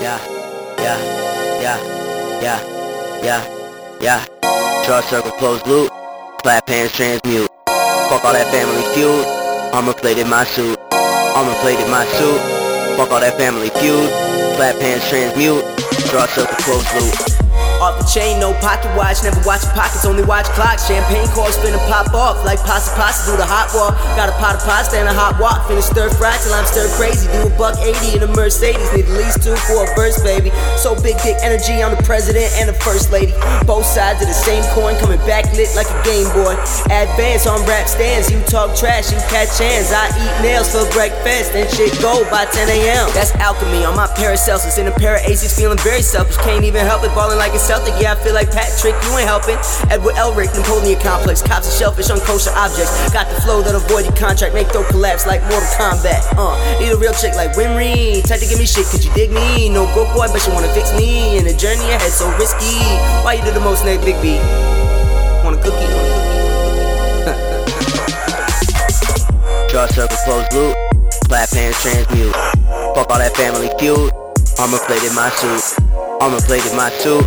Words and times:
yeah, 0.00 0.18
yeah, 0.78 0.98
yeah, 1.60 1.78
yeah, 2.42 3.22
yeah. 3.22 3.60
Yeah. 4.00 4.24
Draw 4.86 5.02
circle, 5.02 5.30
close 5.32 5.64
loop, 5.66 5.92
clap 6.42 6.66
hands, 6.66 6.92
transmute. 6.92 7.50
Fuck 7.66 8.24
all 8.24 8.32
that 8.32 8.50
family 8.50 8.82
feud, 8.94 9.26
armor 9.74 9.92
plated 9.92 10.26
my 10.26 10.44
suit. 10.44 10.78
Armor 10.90 11.52
plated 11.60 11.86
my 11.90 12.06
suit, 12.16 12.40
fuck 12.96 13.10
all 13.10 13.20
that 13.20 13.36
family 13.36 13.68
feud. 13.76 14.08
Clap 14.56 14.80
hands, 14.80 15.06
transmute, 15.10 15.62
draw 16.08 16.24
circle, 16.26 16.56
close 16.64 16.88
loop. 16.94 17.49
Off 17.80 17.96
the 17.96 18.04
chain, 18.04 18.36
no 18.36 18.52
pocket 18.60 18.92
watch, 18.92 19.24
never 19.24 19.40
watch 19.48 19.64
pockets, 19.72 20.04
only 20.04 20.20
watch 20.20 20.44
clocks. 20.52 20.84
Champagne 20.84 21.24
corks 21.32 21.56
finna 21.56 21.80
pop 21.88 22.12
off 22.12 22.36
like 22.44 22.60
pasta 22.60 22.92
pasta 22.92 23.32
do 23.32 23.40
the 23.40 23.48
hot 23.48 23.72
walk. 23.72 23.96
Got 24.20 24.28
a 24.28 24.36
pot 24.36 24.60
of 24.60 24.62
pasta 24.68 25.00
and 25.00 25.08
a 25.08 25.16
hot 25.16 25.40
wok, 25.40 25.64
finna 25.64 25.80
stir 25.80 26.12
fry 26.12 26.36
till 26.44 26.52
I'm 26.52 26.68
stir 26.68 26.92
crazy. 27.00 27.24
Do 27.32 27.48
a 27.48 27.52
buck 27.56 27.80
80 27.80 28.20
in 28.20 28.22
a 28.22 28.28
Mercedes, 28.36 28.84
need 28.92 29.08
at 29.08 29.16
least 29.16 29.40
two 29.40 29.56
for 29.64 29.80
a 29.80 29.88
verse, 29.96 30.20
baby. 30.20 30.52
So 30.76 30.92
big 31.00 31.16
dick 31.24 31.40
energy, 31.40 31.80
I'm 31.80 31.96
the 31.96 32.04
president 32.04 32.52
and 32.60 32.68
the 32.68 32.76
first 32.84 33.08
lady. 33.08 33.32
Both 33.64 33.88
sides 33.88 34.20
of 34.20 34.28
the 34.28 34.36
same 34.36 34.60
coin, 34.76 35.00
coming 35.00 35.20
back 35.24 35.48
lit 35.56 35.72
like 35.72 35.88
a 35.88 35.96
Game 36.04 36.28
Boy. 36.36 36.52
Advance 36.92 37.48
on 37.48 37.64
rap 37.64 37.88
stands, 37.88 38.28
you 38.28 38.44
talk 38.44 38.76
trash, 38.76 39.08
you 39.08 39.16
catch 39.32 39.56
hands. 39.56 39.88
I 39.88 40.12
eat 40.20 40.34
nails 40.44 40.68
for 40.68 40.84
breakfast 40.92 41.56
and 41.56 41.64
shit 41.72 41.96
go 42.04 42.28
by 42.28 42.44
10 42.44 42.68
a.m. 42.68 43.08
That's 43.16 43.32
alchemy 43.40 43.88
on 43.88 43.96
my 43.96 44.04
Paracelsus 44.20 44.76
in 44.76 44.84
a 44.84 44.92
pair 44.92 45.16
of 45.16 45.24
aces, 45.24 45.56
feeling 45.56 45.80
very 45.80 46.04
selfish. 46.04 46.36
Can't 46.44 46.64
even 46.68 46.84
help 46.84 47.08
it, 47.08 47.14
balling 47.16 47.40
like 47.40 47.56
a 47.56 47.58
Celtic. 47.70 47.94
Yeah, 48.02 48.14
I 48.14 48.16
feel 48.18 48.34
like 48.34 48.50
Patrick, 48.50 48.98
you 49.06 49.14
ain't 49.14 49.30
helping. 49.30 49.54
Edward 49.94 50.18
Elric, 50.18 50.50
Napoleon 50.58 50.98
Complex, 50.98 51.38
cops 51.38 51.70
and 51.70 51.76
shellfish, 51.78 52.10
unkosher 52.10 52.50
objects. 52.58 52.90
Got 53.14 53.30
the 53.30 53.38
flow 53.46 53.62
that 53.62 53.78
avoid 53.78 54.10
your 54.10 54.16
contract, 54.18 54.58
make 54.58 54.66
throat 54.74 54.90
collapse 54.90 55.22
like 55.22 55.38
Mortal 55.46 55.70
Kombat. 55.78 56.18
Uh, 56.34 56.58
need 56.82 56.90
a 56.90 56.98
real 56.98 57.14
chick 57.14 57.30
like 57.38 57.54
Winry, 57.54 58.26
type 58.26 58.42
to 58.42 58.46
give 58.50 58.58
me 58.58 58.66
shit, 58.66 58.90
cause 58.90 59.06
you 59.06 59.14
dig 59.14 59.30
me. 59.30 59.70
No 59.70 59.86
broke 59.94 60.10
boy, 60.18 60.26
but 60.34 60.42
you 60.42 60.50
wanna 60.50 60.66
fix 60.74 60.90
me. 60.98 61.38
And 61.38 61.46
the 61.46 61.54
journey 61.54 61.86
ahead 61.94 62.10
so 62.10 62.26
risky. 62.42 62.74
Why 63.22 63.38
you 63.38 63.42
do 63.46 63.54
the 63.54 63.62
most, 63.62 63.86
Nate 63.86 64.02
Big 64.02 64.18
B? 64.18 64.34
Want 65.46 65.54
a 65.54 65.62
cookie? 65.62 65.86
Draw 69.70 69.86
circle, 69.94 70.18
close 70.26 70.50
loop, 70.50 70.74
clap 71.30 71.46
hands, 71.54 71.78
transmute. 71.78 72.34
Fuck 72.98 73.14
all 73.14 73.22
that 73.22 73.30
family 73.38 73.70
feud, 73.78 74.10
armor 74.58 74.82
plated 74.90 75.14
my 75.14 75.30
suit. 75.38 75.78
Armor 76.18 76.42
plated 76.42 76.74
my 76.74 76.90
suit, 76.98 77.24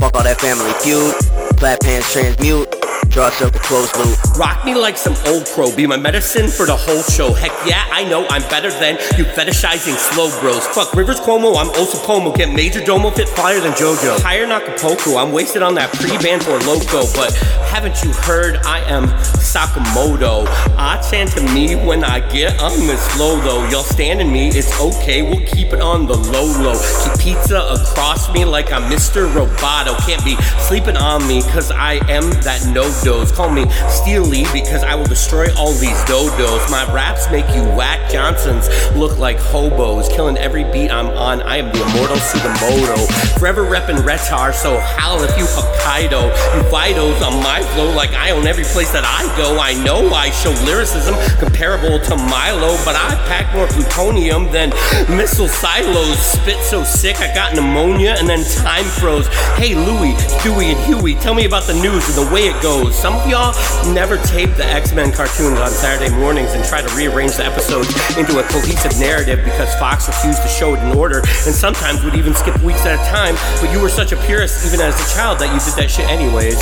fuck 0.00 0.14
all 0.14 0.22
that 0.24 0.40
family 0.40 0.72
feud. 0.82 1.14
Clap 1.58 1.82
hands, 1.82 2.10
transmute, 2.12 2.77
draw 3.08 3.30
circle, 3.30 3.60
close 3.60 3.94
loop. 3.96 4.18
Rock 4.38 4.64
me 4.64 4.74
like 4.74 4.96
some 4.96 5.14
old 5.26 5.46
crow, 5.46 5.74
be 5.74 5.86
my 5.86 5.96
medicine 5.96 6.48
for 6.48 6.66
the 6.66 6.76
whole 6.76 7.02
show. 7.02 7.32
Heck 7.32 7.52
yeah, 7.66 7.84
I 7.90 8.04
know 8.04 8.26
I'm 8.28 8.42
better 8.42 8.70
than 8.70 8.94
you 9.16 9.24
fetishizing 9.24 9.96
slow 9.96 10.28
bros. 10.40 10.66
Fuck 10.68 10.94
Rivers 10.94 11.20
Cuomo, 11.20 11.56
I'm 11.56 11.70
Osa 11.70 11.98
Pomo. 12.04 12.32
Get 12.32 12.54
Major 12.54 12.84
Domo, 12.84 13.10
fit 13.10 13.28
flyer 13.28 13.60
than 13.60 13.72
JoJo. 13.72 14.20
Hire 14.20 14.46
Nakapoku, 14.46 15.20
I'm 15.20 15.32
wasted 15.32 15.62
on 15.62 15.74
that 15.74 15.92
pre-band 15.92 16.44
for 16.44 16.58
Loco. 16.60 17.06
But 17.14 17.34
haven't 17.68 18.02
you 18.02 18.12
heard 18.12 18.56
I 18.64 18.80
am 18.80 19.08
Sakamoto? 19.38 20.46
I 20.76 21.00
chant 21.10 21.30
to 21.32 21.42
me 21.54 21.74
when 21.74 22.04
I 22.04 22.20
get 22.30 22.60
on 22.60 22.78
this 22.86 23.18
low 23.18 23.40
though. 23.40 23.68
Y'all 23.68 23.82
standing 23.82 24.32
me, 24.32 24.48
it's 24.48 24.78
okay, 24.80 25.22
we'll 25.22 25.44
keep 25.46 25.72
it 25.72 25.80
on 25.80 26.06
the 26.06 26.16
low 26.16 26.46
low. 26.62 26.78
Keep 27.04 27.18
pizza 27.20 27.60
across 27.70 28.32
me 28.32 28.44
like 28.44 28.72
I'm 28.72 28.90
Mr. 28.90 29.30
Roboto. 29.32 29.98
Can't 30.06 30.24
be 30.24 30.36
sleeping 30.68 30.96
on 30.96 31.26
me, 31.26 31.42
cause 31.42 31.70
I 31.70 31.94
am 32.10 32.30
that 32.42 32.64
no 32.72 32.88
dose. 33.02 33.32
Call 33.32 33.50
me 33.50 33.66
Steely 33.88 34.44
because 34.52 34.82
I 34.82 34.94
will 34.94 35.06
destroy 35.06 35.46
all 35.56 35.72
these 35.72 35.98
dodos. 36.04 36.70
My 36.70 36.84
raps 36.92 37.30
make 37.30 37.48
you 37.54 37.62
whack 37.76 38.10
Johnsons 38.10 38.68
look 38.96 39.18
like 39.18 39.38
hobos. 39.38 40.08
Killing 40.08 40.36
every 40.36 40.64
beat 40.64 40.90
I'm 40.90 41.08
on, 41.08 41.42
I 41.42 41.58
am 41.58 41.72
the 41.72 41.82
immortal 41.82 42.16
Sugimoto. 42.16 43.38
Forever 43.38 43.64
reppin' 43.64 43.98
Retar, 43.98 44.54
so 44.54 44.78
howl 44.78 45.22
if 45.22 45.36
you 45.36 45.44
Hokkaido. 45.44 46.28
You 46.56 46.62
Fidos 46.70 47.20
on 47.26 47.42
my 47.42 47.62
flow 47.74 47.92
like 47.94 48.10
I 48.10 48.30
own 48.30 48.46
every 48.46 48.64
place 48.64 48.92
that 48.92 49.04
I 49.04 49.24
go. 49.36 49.58
I 49.58 49.74
know 49.84 50.12
I 50.14 50.30
show 50.30 50.50
lyricism 50.64 51.14
comparable 51.38 51.98
to 51.98 52.16
Milo, 52.16 52.76
but 52.84 52.96
I 52.96 53.14
pack 53.28 53.54
more 53.54 53.66
plutonium 53.68 54.50
than 54.52 54.70
missile 55.08 55.48
silos. 55.48 56.18
Spit 56.18 56.62
so 56.62 56.84
sick 56.84 57.20
I 57.20 57.32
got 57.34 57.54
pneumonia 57.54 58.16
and 58.18 58.28
then 58.28 58.44
time 58.56 58.84
froze. 58.84 59.26
Hey 59.56 59.74
Louie, 59.74 60.16
Dewey, 60.42 60.72
and 60.72 60.80
Huey, 60.84 61.14
tell 61.16 61.34
me 61.34 61.44
about 61.44 61.66
the 61.66 61.74
news 61.74 62.06
and 62.08 62.26
the 62.26 62.32
way 62.32 62.48
it 62.48 62.62
goes. 62.62 62.87
Some 62.92 63.14
of 63.14 63.26
y'all 63.28 63.54
never 63.94 64.16
tape 64.18 64.54
the 64.56 64.64
X 64.64 64.92
Men 64.92 65.12
cartoons 65.12 65.58
on 65.58 65.70
Saturday 65.70 66.14
mornings 66.14 66.52
and 66.52 66.64
try 66.64 66.82
to 66.82 66.94
rearrange 66.96 67.36
the 67.36 67.44
episodes 67.44 67.88
into 68.16 68.38
a 68.38 68.42
cohesive 68.44 68.98
narrative 68.98 69.44
because 69.44 69.72
Fox 69.76 70.08
refused 70.08 70.42
to 70.42 70.48
show 70.48 70.74
it 70.74 70.82
in 70.82 70.96
order 70.96 71.18
and 71.18 71.54
sometimes 71.54 72.02
would 72.04 72.14
even 72.14 72.34
skip 72.34 72.60
weeks 72.62 72.84
at 72.84 72.98
a 72.98 73.10
time. 73.10 73.36
But 73.60 73.72
you 73.72 73.80
were 73.80 73.88
such 73.88 74.12
a 74.12 74.16
purist 74.26 74.66
even 74.66 74.80
as 74.80 74.98
a 74.98 75.14
child 75.14 75.38
that 75.38 75.52
you 75.52 75.60
did 75.60 75.74
that 75.80 75.90
shit 75.90 76.08
anyways, 76.08 76.58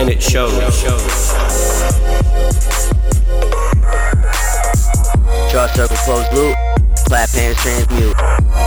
and 0.00 0.08
it 0.08 0.22
shows. 0.22 0.54
Draw 5.50 5.66
circle, 5.68 5.96
close 6.02 6.26
loop, 6.32 6.56
clap 7.06 7.28
hands, 7.30 7.60
transmute. 7.62 8.16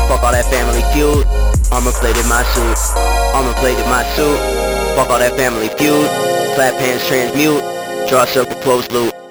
Fuck 0.08 0.24
all 0.24 0.32
that 0.32 0.46
family 0.50 0.84
feud, 0.94 1.26
armor 1.72 1.92
plated 1.92 2.26
my 2.28 2.44
suit. 2.54 2.78
Armor 3.36 3.54
plated 3.60 3.86
my 3.88 4.04
suit, 4.16 4.38
fuck 4.96 5.10
all 5.10 5.20
that 5.20 5.36
family 5.36 5.70
feud. 5.70 6.37
Clap 6.58 6.74
hands, 6.80 7.06
transmute, 7.06 7.62
draw 8.10 8.26
circle, 8.26 8.56
close 8.62 8.90
loop. 8.90 9.27